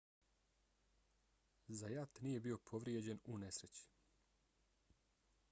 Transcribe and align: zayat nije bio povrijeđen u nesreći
zayat 1.81 2.21
nije 2.27 2.39
bio 2.47 2.59
povrijeđen 2.71 3.23
u 3.35 3.37
nesreći 3.45 3.87